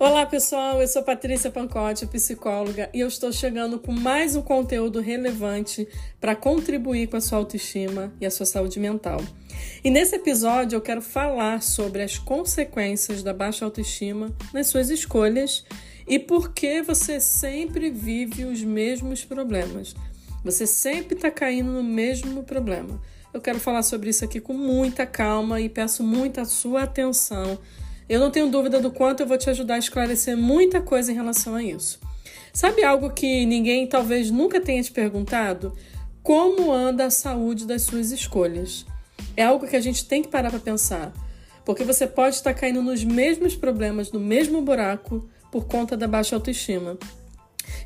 [0.00, 5.00] Olá pessoal, eu sou Patrícia Pancotti, psicóloga, e eu estou chegando com mais um conteúdo
[5.00, 5.88] relevante
[6.20, 9.20] para contribuir com a sua autoestima e a sua saúde mental.
[9.82, 15.64] E nesse episódio eu quero falar sobre as consequências da baixa autoestima nas suas escolhas
[16.06, 19.96] e por que você sempre vive os mesmos problemas.
[20.44, 23.02] Você sempre está caindo no mesmo problema.
[23.34, 27.58] Eu quero falar sobre isso aqui com muita calma e peço muita sua atenção
[28.08, 31.14] eu não tenho dúvida do quanto eu vou te ajudar a esclarecer muita coisa em
[31.14, 32.00] relação a isso.
[32.52, 35.72] Sabe algo que ninguém talvez nunca tenha te perguntado?
[36.22, 38.86] Como anda a saúde das suas escolhas?
[39.36, 41.12] É algo que a gente tem que parar para pensar,
[41.64, 46.34] porque você pode estar caindo nos mesmos problemas, no mesmo buraco, por conta da baixa
[46.34, 46.98] autoestima.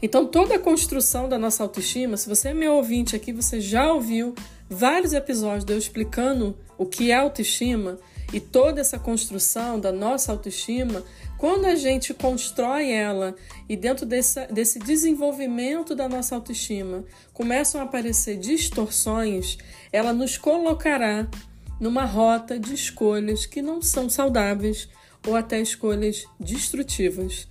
[0.01, 3.93] Então, toda a construção da nossa autoestima, se você é meu ouvinte aqui, você já
[3.93, 4.35] ouviu
[4.69, 7.99] vários episódios de eu explicando o que é autoestima
[8.33, 11.05] e toda essa construção da nossa autoestima,
[11.37, 13.35] quando a gente constrói ela
[13.69, 19.59] e dentro desse, desse desenvolvimento da nossa autoestima começam a aparecer distorções,
[19.93, 21.29] ela nos colocará
[21.79, 24.89] numa rota de escolhas que não são saudáveis
[25.27, 27.49] ou até escolhas destrutivas.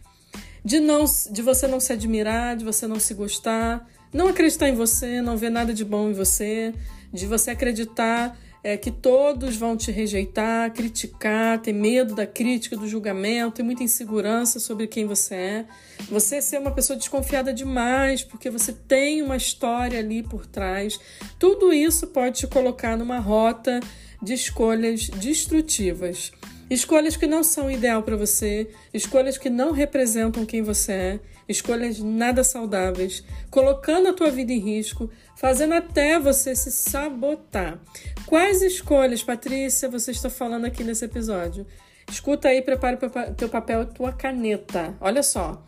[0.63, 4.75] De, não, de você não se admirar, de você não se gostar, não acreditar em
[4.75, 6.73] você, não ver nada de bom em você,
[7.11, 12.87] de você acreditar é, que todos vão te rejeitar, criticar, ter medo da crítica, do
[12.87, 15.65] julgamento, ter muita insegurança sobre quem você é.
[16.09, 20.99] Você ser uma pessoa desconfiada demais porque você tem uma história ali por trás.
[21.39, 23.79] Tudo isso pode te colocar numa rota
[24.21, 26.31] de escolhas destrutivas.
[26.69, 31.19] Escolhas que não são ideal para você, escolhas que não representam quem você é,
[31.52, 37.80] escolhas nada saudáveis, colocando a tua vida em risco, fazendo até você se sabotar.
[38.25, 41.66] Quais escolhas, Patrícia, você está falando aqui nesse episódio?
[42.09, 44.95] Escuta aí, prepara o teu papel e tua caneta.
[44.99, 45.63] Olha só.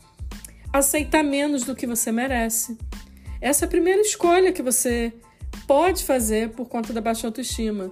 [0.71, 2.77] Aceitar menos do que você merece.
[3.39, 5.13] Essa é a primeira escolha que você
[5.67, 7.91] pode fazer por conta da baixa autoestima.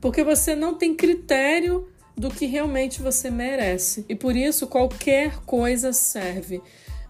[0.00, 4.04] Porque você não tem critério do que realmente você merece.
[4.08, 6.60] E por isso qualquer coisa serve.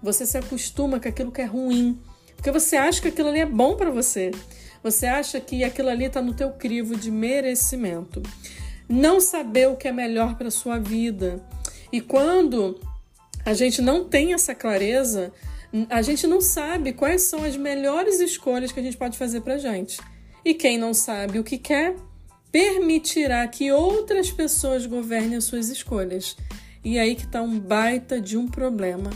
[0.03, 2.01] Você se acostuma com aquilo que é ruim,
[2.37, 4.31] porque você acha que aquilo ali é bom para você.
[4.83, 8.23] Você acha que aquilo ali está no teu crivo de merecimento.
[8.89, 11.43] Não saber o que é melhor para sua vida.
[11.93, 12.79] E quando
[13.45, 15.33] a gente não tem essa clareza,
[15.91, 19.59] a gente não sabe quais são as melhores escolhas que a gente pode fazer para
[19.59, 19.99] gente.
[20.45, 21.97] E quem não sabe o que quer,
[22.53, 26.37] permitirá que outras pessoas governem as suas escolhas.
[26.85, 29.11] E aí que está um baita de um problema.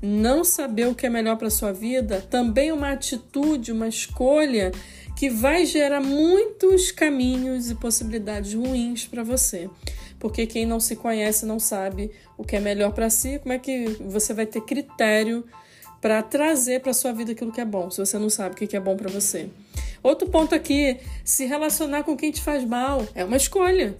[0.00, 4.70] Não saber o que é melhor para sua vida também uma atitude, uma escolha
[5.16, 9.68] que vai gerar muitos caminhos e possibilidades ruins para você.
[10.18, 13.58] Porque quem não se conhece não sabe o que é melhor para si, como é
[13.58, 15.44] que você vai ter critério
[16.00, 18.76] para trazer para sua vida aquilo que é bom, se você não sabe o que
[18.76, 19.48] é bom para você.
[20.02, 23.96] Outro ponto aqui, se relacionar com quem te faz mal é uma escolha.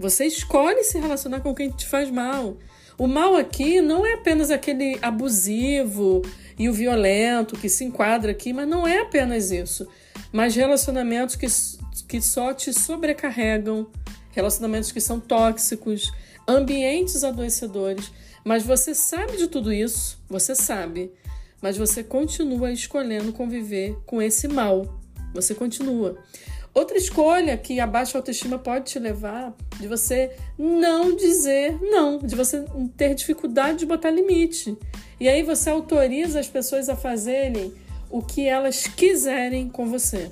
[0.00, 2.56] Você escolhe se relacionar com quem te faz mal.
[2.96, 6.22] O mal aqui não é apenas aquele abusivo
[6.58, 9.86] e o violento que se enquadra aqui, mas não é apenas isso.
[10.32, 11.46] Mas relacionamentos que,
[12.08, 13.86] que só te sobrecarregam,
[14.30, 16.10] relacionamentos que são tóxicos,
[16.48, 18.10] ambientes adoecedores.
[18.42, 21.12] Mas você sabe de tudo isso, você sabe,
[21.60, 24.98] mas você continua escolhendo conviver com esse mal.
[25.34, 26.16] Você continua.
[26.72, 32.36] Outra escolha que a baixa autoestima pode te levar de você não dizer não, de
[32.36, 32.64] você
[32.96, 34.76] ter dificuldade de botar limite.
[35.18, 37.74] E aí você autoriza as pessoas a fazerem
[38.08, 40.30] o que elas quiserem com você.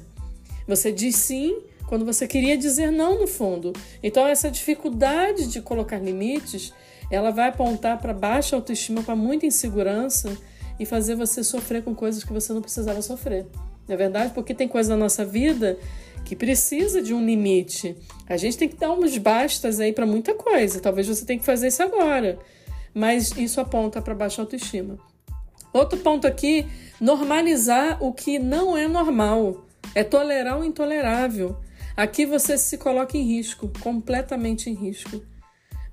[0.67, 3.73] Você diz sim quando você queria dizer não no fundo.
[4.01, 6.73] Então essa dificuldade de colocar limites,
[7.11, 10.37] ela vai apontar para baixa autoestima, para muita insegurança
[10.79, 13.47] e fazer você sofrer com coisas que você não precisava sofrer.
[13.89, 14.33] Não é verdade?
[14.35, 15.79] Porque tem coisa na nossa vida
[16.29, 17.97] que precisa de um limite.
[18.29, 20.79] A gente tem que dar uns bastas aí para muita coisa.
[20.79, 22.39] Talvez você tenha que fazer isso agora.
[22.93, 24.99] Mas isso aponta para baixa autoestima.
[25.73, 26.67] Outro ponto aqui,
[27.01, 29.65] normalizar o que não é normal.
[29.95, 31.57] É tolerar o intolerável.
[31.97, 35.23] Aqui você se coloca em risco, completamente em risco.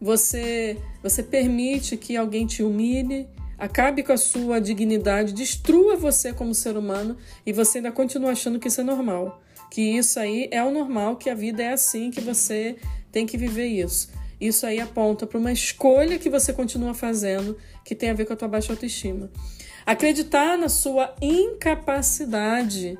[0.02, 3.26] Você você permite que alguém te humilhe,
[3.58, 7.16] acabe com a sua dignidade, destrua você como ser humano
[7.46, 9.42] e você ainda continua achando que isso é normal.
[9.72, 12.78] Que isso aí é o normal, que a vida é assim, que você
[13.12, 14.10] tem que viver isso.
[14.40, 18.34] Isso aí aponta para uma escolha que você continua fazendo que tem a ver com
[18.34, 19.30] a tua baixa autoestima.
[19.86, 22.98] Acreditar na sua incapacidade,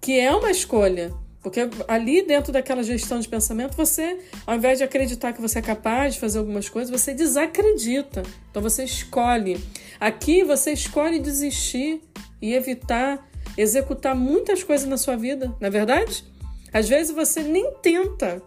[0.00, 1.12] que é uma escolha,
[1.46, 5.62] Porque ali dentro daquela gestão de pensamento, você, ao invés de acreditar que você é
[5.62, 8.24] capaz de fazer algumas coisas, você desacredita.
[8.50, 9.56] Então você escolhe.
[10.00, 12.02] Aqui você escolhe desistir
[12.42, 13.24] e evitar
[13.56, 16.24] executar muitas coisas na sua vida, não é verdade?
[16.72, 18.42] Às vezes você nem tenta.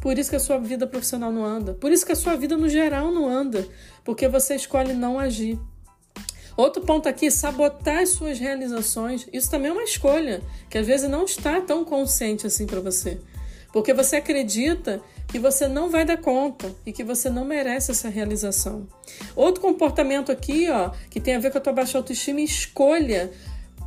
[0.00, 1.74] Por isso que a sua vida profissional não anda.
[1.74, 3.66] Por isso que a sua vida no geral não anda.
[4.04, 5.58] Porque você escolhe não agir.
[6.56, 9.26] Outro ponto aqui, sabotar as suas realizações.
[9.32, 13.20] Isso também é uma escolha, que às vezes não está tão consciente assim para você.
[13.72, 18.08] Porque você acredita que você não vai dar conta e que você não merece essa
[18.10, 18.86] realização.
[19.34, 23.30] Outro comportamento aqui, ó, que tem a ver com a tua baixa autoestima, escolha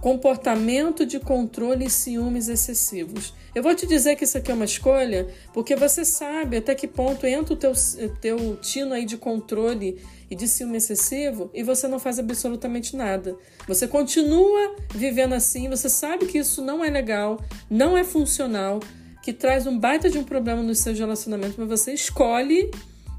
[0.02, 3.34] comportamento de controle e ciúmes excessivos.
[3.54, 6.88] Eu vou te dizer que isso aqui é uma escolha porque você sabe até que
[6.88, 7.74] ponto entra o teu,
[8.22, 10.00] teu tino aí de controle
[10.30, 13.36] e de ciúme excessivo e você não faz absolutamente nada.
[13.68, 17.40] Você continua vivendo assim, você sabe que isso não é legal,
[17.70, 18.80] não é funcional,
[19.22, 22.70] que traz um baita de um problema nos seus relacionamentos, mas você escolhe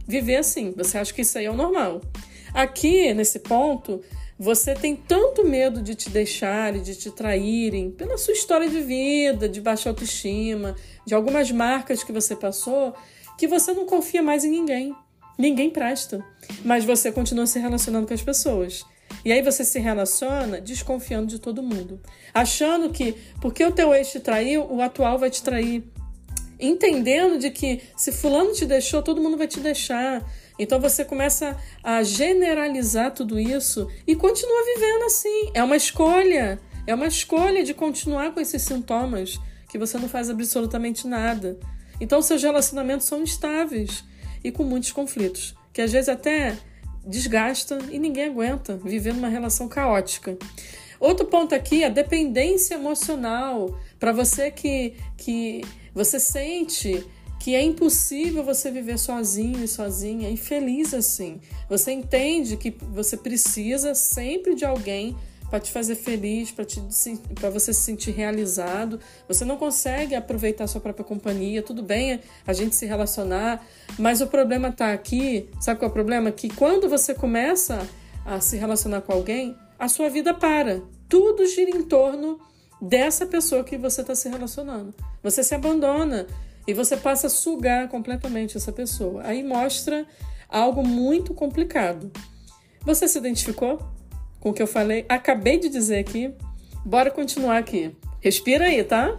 [0.06, 0.73] viver assim.
[0.76, 2.00] Você acha que isso aí é o normal.
[2.55, 4.00] Aqui, nesse ponto,
[4.38, 9.49] você tem tanto medo de te deixarem, de te traírem, pela sua história de vida,
[9.49, 12.94] de baixa autoestima, de algumas marcas que você passou,
[13.38, 14.94] que você não confia mais em ninguém.
[15.38, 16.25] Ninguém presta.
[16.65, 18.85] Mas você continua se relacionando com as pessoas.
[19.25, 22.00] E aí você se relaciona desconfiando de todo mundo.
[22.33, 25.85] Achando que porque o teu ex te traiu, o atual vai te trair.
[26.59, 30.25] Entendendo de que se fulano te deixou, todo mundo vai te deixar.
[30.58, 35.50] Então você começa a generalizar tudo isso e continua vivendo assim.
[35.55, 36.58] É uma escolha.
[36.87, 39.38] É uma escolha de continuar com esses sintomas
[39.69, 41.58] que você não faz absolutamente nada.
[42.00, 44.05] Então seus relacionamentos são instáveis
[44.43, 46.56] e com muitos conflitos, que às vezes até
[47.05, 50.37] desgasta e ninguém aguenta viver numa relação caótica.
[50.99, 53.79] Outro ponto aqui, a dependência emocional.
[53.99, 55.62] Para você que, que
[55.94, 57.05] você sente
[57.46, 61.40] que é impossível você viver sozinho e sozinha e feliz assim.
[61.69, 65.16] Você entende que você precisa sempre de alguém
[65.48, 68.98] para te fazer feliz, para você se sentir realizado.
[69.28, 71.62] Você não consegue aproveitar sua própria companhia.
[71.62, 73.64] Tudo bem a gente se relacionar,
[73.96, 75.49] mas o problema está aqui.
[75.60, 76.32] Sabe qual é o problema?
[76.32, 77.88] Que quando você começa
[78.25, 80.82] a se relacionar com alguém, a sua vida para.
[81.08, 82.40] Tudo gira em torno
[82.82, 84.92] dessa pessoa que você está se relacionando.
[85.22, 86.26] Você se abandona
[86.66, 89.22] e você passa a sugar completamente essa pessoa.
[89.24, 90.06] Aí mostra
[90.48, 92.10] algo muito complicado.
[92.84, 93.96] Você se identificou?
[94.46, 96.32] com o que eu falei, acabei de dizer aqui.
[96.84, 97.90] Bora continuar aqui.
[98.20, 99.18] Respira aí, tá?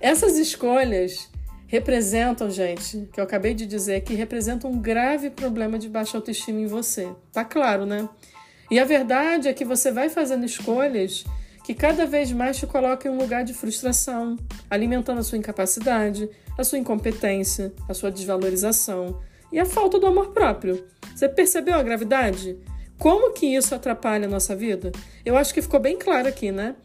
[0.00, 1.30] Essas escolhas
[1.66, 6.60] representam, gente, que eu acabei de dizer aqui, representam um grave problema de baixa autoestima
[6.60, 7.10] em você.
[7.30, 8.08] Tá claro, né?
[8.70, 11.24] E a verdade é que você vai fazendo escolhas
[11.64, 14.36] que cada vez mais te colocam em um lugar de frustração,
[14.68, 16.28] alimentando a sua incapacidade,
[16.58, 19.18] a sua incompetência, a sua desvalorização
[19.50, 20.86] e a falta do amor próprio.
[21.14, 22.58] Você percebeu a gravidade?
[22.98, 24.92] Como que isso atrapalha a nossa vida?
[25.24, 26.76] Eu acho que ficou bem claro aqui, né?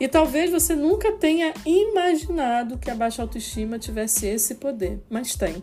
[0.00, 5.62] E talvez você nunca tenha imaginado que a baixa autoestima tivesse esse poder, mas tem.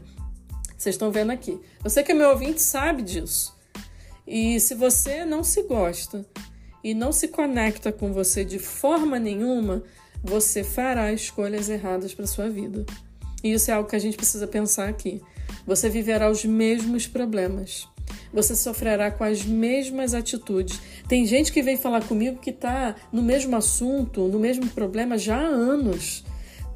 [0.77, 1.59] Vocês estão vendo aqui.
[1.83, 3.53] Você que é meu ouvinte sabe disso.
[4.25, 6.25] E se você não se gosta
[6.83, 9.83] e não se conecta com você de forma nenhuma,
[10.23, 12.85] você fará escolhas erradas para sua vida.
[13.43, 15.21] E isso é algo que a gente precisa pensar aqui.
[15.65, 17.87] Você viverá os mesmos problemas
[18.33, 20.79] você sofrerá com as mesmas atitudes.
[21.07, 25.37] Tem gente que vem falar comigo que está no mesmo assunto, no mesmo problema já
[25.37, 26.23] há anos.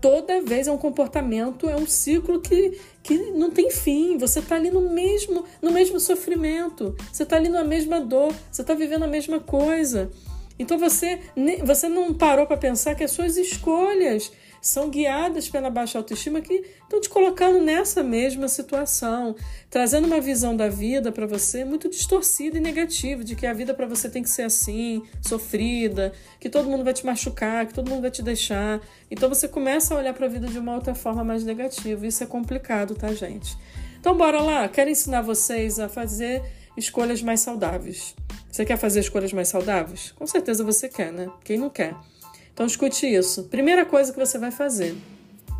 [0.06, 4.20] Toda vez é um comportamento, é um ciclo que, que não tem fim.
[4.20, 8.62] Você está ali no mesmo, no mesmo sofrimento, você está ali na mesma dor, você
[8.62, 10.12] está vivendo a mesma coisa.
[10.60, 11.22] Então você,
[11.64, 14.32] você não parou para pensar que as suas escolhas
[14.66, 19.36] são guiadas pela baixa autoestima que estão te colocando nessa mesma situação,
[19.70, 23.76] trazendo uma visão da vida para você muito distorcida e negativa, de que a vida
[23.76, 27.92] para você tem que ser assim, sofrida, que todo mundo vai te machucar, que todo
[27.92, 28.82] mundo vai te deixar.
[29.12, 32.08] Então você começa a olhar para a vida de uma outra forma mais negativa.
[32.08, 33.56] Isso é complicado, tá, gente?
[34.00, 36.42] Então bora lá, quero ensinar vocês a fazer
[36.76, 38.16] escolhas mais saudáveis.
[38.52, 40.12] Você quer fazer escolhas mais saudáveis?
[40.14, 41.30] Com certeza você quer, né?
[41.44, 41.94] Quem não quer?
[42.56, 43.44] Então escute isso.
[43.44, 44.96] Primeira coisa que você vai fazer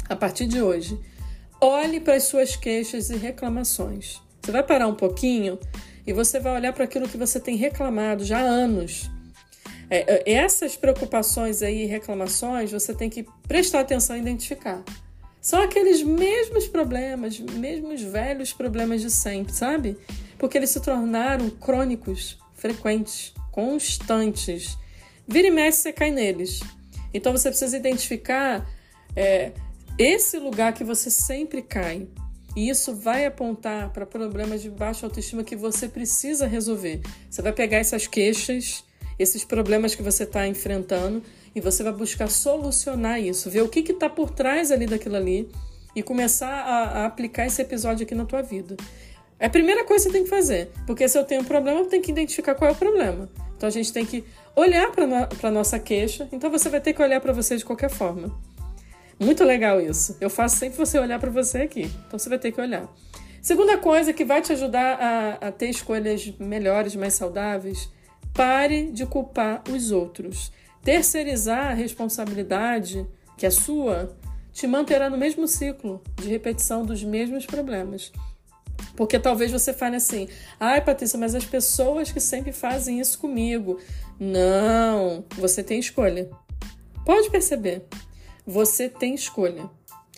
[0.08, 0.98] a partir de hoje,
[1.60, 4.22] olhe para as suas queixas e reclamações.
[4.42, 5.60] Você vai parar um pouquinho
[6.08, 9.12] e você vai olhar para aquilo que você tem reclamado já há anos.
[9.90, 14.82] É, é essas preocupações aí e reclamações você tem que prestar atenção e identificar.
[15.42, 19.98] São aqueles mesmos problemas, mesmos velhos problemas de sempre, sabe?
[20.40, 24.78] Porque eles se tornaram crônicos, frequentes, constantes.
[25.28, 26.62] Vira e mexe, você cai neles.
[27.16, 28.70] Então você precisa identificar
[29.16, 29.54] é,
[29.98, 32.08] esse lugar que você sempre cai.
[32.56, 37.02] E isso vai apontar para problemas de baixa autoestima que você precisa resolver.
[37.30, 38.84] Você vai pegar essas queixas,
[39.18, 41.24] esses problemas que você está enfrentando,
[41.56, 45.50] e você vai buscar solucionar isso, ver o que está por trás ali daquilo ali
[45.96, 48.76] e começar a, a, aplicar esse episódio aqui na tua vida.
[49.40, 51.80] É a primeira coisa que você tem que fazer, porque se eu tenho um problema,
[51.80, 53.30] eu tenho que identificar qual é o problema.
[53.56, 54.24] Então a gente tem que
[54.56, 57.66] olhar para a no, nossa queixa, então você vai ter que olhar para você de
[57.66, 58.34] qualquer forma.
[59.20, 60.18] Muito legal isso.
[60.20, 61.90] Eu faço sempre você olhar para você aqui.
[62.08, 62.88] Então você vai ter que olhar.
[63.42, 67.90] Segunda coisa que vai te ajudar a, a ter escolhas melhores, mais saudáveis,
[68.34, 70.52] pare de culpar os outros.
[70.84, 73.08] Terceirizar a responsabilidade,
[73.38, 74.16] que é sua,
[74.52, 78.12] te manterá no mesmo ciclo de repetição dos mesmos problemas.
[78.96, 80.28] Porque talvez você fale assim:
[80.60, 83.80] ai, Patrícia, mas as pessoas que sempre fazem isso comigo.
[84.20, 86.30] Não, você tem escolha.
[87.06, 87.86] Pode perceber.
[88.46, 89.70] Você tem escolha.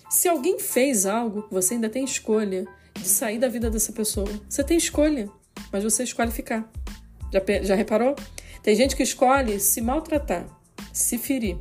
[0.10, 4.30] Se alguém fez algo, você ainda tem escolha de sair da vida dessa pessoa.
[4.48, 5.30] Você tem escolha,
[5.72, 6.72] mas você escolhe ficar.
[7.32, 8.16] Já, já reparou?
[8.64, 10.46] Tem gente que escolhe se maltratar,
[10.94, 11.58] se ferir.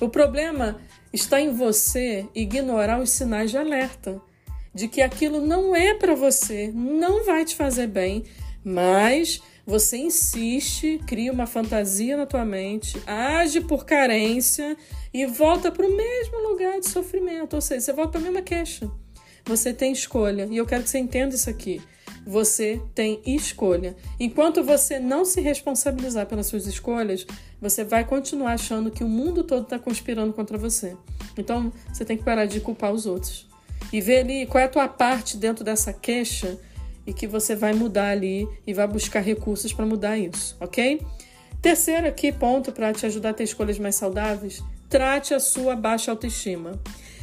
[0.00, 0.80] O problema
[1.12, 4.20] está em você ignorar os sinais de alerta
[4.74, 8.24] de que aquilo não é para você, não vai te fazer bem,
[8.62, 14.74] mas você insiste, cria uma fantasia na tua mente, age por carência
[15.12, 17.52] e volta para o mesmo lugar de sofrimento.
[17.52, 18.90] Ou seja, você volta para a mesma queixa.
[19.44, 20.48] Você tem escolha.
[20.50, 21.82] E eu quero que você entenda isso aqui.
[22.26, 23.94] Você tem escolha.
[24.18, 27.26] Enquanto você não se responsabilizar pelas suas escolhas,
[27.60, 30.96] você vai continuar achando que o mundo todo está conspirando contra você.
[31.36, 33.46] Então, você tem que parar de culpar os outros.
[33.92, 36.58] E ver ali qual é a tua parte dentro dessa queixa
[37.08, 41.00] e que você vai mudar ali e vai buscar recursos para mudar isso, ok?
[41.62, 46.10] Terceiro aqui ponto para te ajudar a ter escolhas mais saudáveis, trate a sua baixa
[46.10, 46.78] autoestima.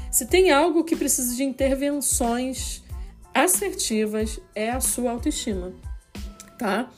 [0.09, 2.83] Se tem algo que precisa de intervenções
[3.31, 5.71] assertivas é a sua autoestima,
[6.57, 6.89] tá?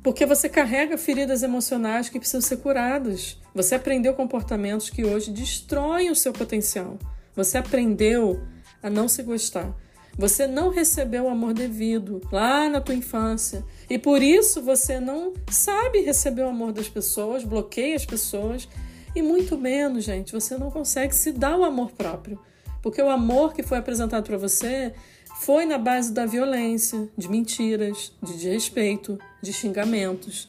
[0.00, 3.36] Porque você carrega feridas emocionais que precisam ser curadas.
[3.52, 6.98] Você aprendeu comportamentos que hoje destroem o seu potencial.
[7.34, 8.40] Você aprendeu
[8.80, 9.74] a não se gostar.
[10.18, 15.32] Você não recebeu o amor devido lá na tua infância e por isso você não
[15.50, 18.68] sabe receber o amor das pessoas, bloqueia as pessoas
[19.14, 22.38] e muito menos, gente, você não consegue se dar o amor próprio.
[22.82, 24.92] Porque o amor que foi apresentado para você
[25.40, 30.46] foi na base da violência, de mentiras, de desrespeito, de xingamentos.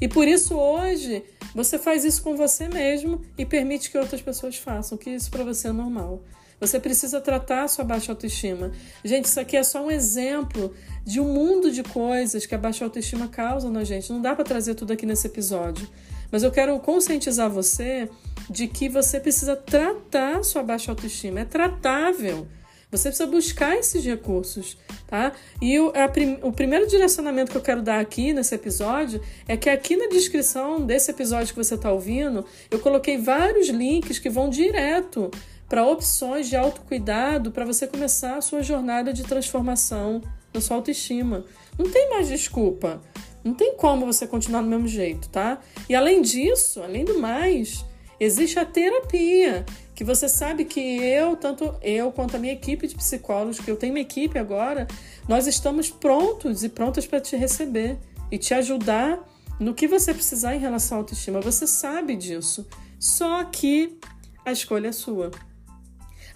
[0.00, 1.22] E por isso hoje
[1.54, 5.44] você faz isso com você mesmo e permite que outras pessoas façam, que isso para
[5.44, 6.22] você é normal.
[6.60, 8.70] Você precisa tratar a sua baixa autoestima.
[9.02, 10.74] Gente, isso aqui é só um exemplo
[11.04, 14.12] de um mundo de coisas que a baixa autoestima causa na gente.
[14.12, 15.88] Não dá para trazer tudo aqui nesse episódio.
[16.30, 18.08] Mas eu quero conscientizar você
[18.48, 21.40] de que você precisa tratar a sua baixa autoestima.
[21.40, 22.46] É tratável.
[22.90, 24.76] Você precisa buscar esses recursos,
[25.06, 25.32] tá?
[25.62, 29.70] E o, prim, o primeiro direcionamento que eu quero dar aqui nesse episódio é que
[29.70, 34.50] aqui na descrição desse episódio que você está ouvindo, eu coloquei vários links que vão
[34.50, 35.30] direto
[35.70, 40.20] para opções de autocuidado para você começar a sua jornada de transformação
[40.52, 41.44] da sua autoestima.
[41.78, 43.00] Não tem mais desculpa.
[43.44, 45.60] Não tem como você continuar do mesmo jeito, tá?
[45.88, 47.84] E além disso, além do mais,
[48.18, 52.96] existe a terapia, que você sabe que eu, tanto eu quanto a minha equipe de
[52.96, 54.88] psicólogos, que eu tenho uma equipe agora,
[55.28, 57.96] nós estamos prontos e prontas para te receber
[58.28, 59.24] e te ajudar
[59.60, 61.40] no que você precisar em relação à autoestima.
[61.40, 62.66] Você sabe disso.
[62.98, 63.96] Só que
[64.44, 65.30] a escolha é sua.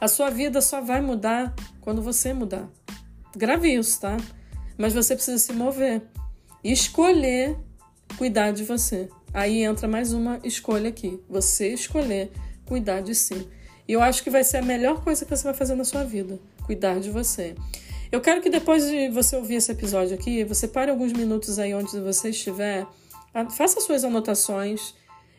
[0.05, 2.69] A sua vida só vai mudar quando você mudar.
[3.35, 4.19] Grave isso, tá?
[4.77, 6.03] Mas você precisa se mover
[6.63, 7.57] e escolher
[8.19, 9.09] cuidar de você.
[9.33, 11.19] Aí entra mais uma escolha aqui.
[11.27, 12.31] Você escolher
[12.67, 13.49] cuidar de si.
[13.89, 16.05] E eu acho que vai ser a melhor coisa que você vai fazer na sua
[16.05, 17.55] vida, cuidar de você.
[18.13, 21.73] Eu quero que depois de você ouvir esse episódio aqui, você pare alguns minutos aí
[21.73, 22.87] onde você estiver,
[23.57, 24.95] faça suas anotações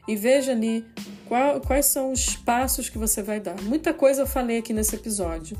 [0.07, 0.85] e veja ali
[1.27, 3.59] qual, quais são os passos que você vai dar.
[3.63, 5.57] Muita coisa eu falei aqui nesse episódio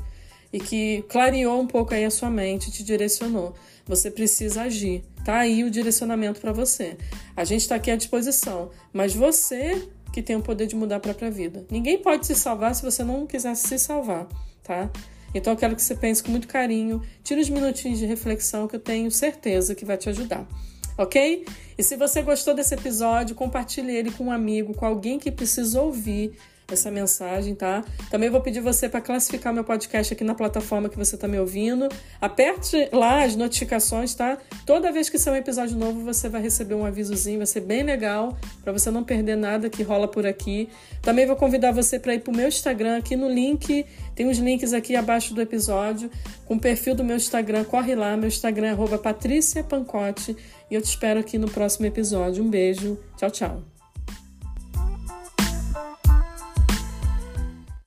[0.52, 3.54] e que clareou um pouco aí a sua mente, te direcionou.
[3.86, 5.04] Você precisa agir.
[5.24, 6.96] Tá aí o direcionamento para você.
[7.36, 11.00] A gente está aqui à disposição, mas você que tem o poder de mudar a
[11.00, 11.66] própria vida.
[11.70, 14.26] Ninguém pode se salvar se você não quiser se salvar,
[14.62, 14.90] tá?
[15.34, 18.76] Então eu quero que você pense com muito carinho, tire uns minutinhos de reflexão que
[18.76, 20.48] eu tenho certeza que vai te ajudar
[20.96, 21.44] ok?
[21.76, 25.80] E se você gostou desse episódio, compartilhe ele com um amigo, com alguém que precisa
[25.80, 26.36] ouvir
[26.68, 27.84] essa mensagem, tá?
[28.10, 31.38] Também vou pedir você para classificar meu podcast aqui na plataforma que você está me
[31.38, 31.88] ouvindo.
[32.20, 34.38] Aperte lá as notificações, tá?
[34.64, 37.82] Toda vez que sair um episódio novo, você vai receber um avisozinho, vai ser bem
[37.82, 40.68] legal para você não perder nada que rola por aqui.
[41.02, 44.72] Também vou convidar você para ir pro meu Instagram aqui no link, tem os links
[44.72, 46.10] aqui abaixo do episódio
[46.46, 47.64] com o perfil do meu Instagram.
[47.64, 50.36] Corre lá, meu Instagram é @patriciapancote
[50.70, 52.42] e eu te espero aqui no próximo episódio.
[52.42, 52.98] Um beijo.
[53.16, 53.75] Tchau, tchau.